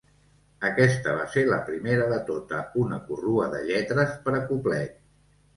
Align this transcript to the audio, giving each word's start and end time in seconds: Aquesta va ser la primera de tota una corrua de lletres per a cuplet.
Aquesta 0.69 1.11
va 1.17 1.27
ser 1.33 1.43
la 1.49 1.59
primera 1.67 2.07
de 2.13 2.19
tota 2.31 2.63
una 2.85 2.99
corrua 3.11 3.47
de 3.55 3.63
lletres 3.69 4.17
per 4.25 4.37
a 4.41 4.45
cuplet. 4.53 4.99